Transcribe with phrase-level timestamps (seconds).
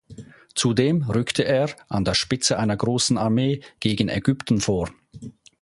[0.55, 4.89] Zudem rückte er, an der Spitze einer großen Armee, gegen Ägypten vor.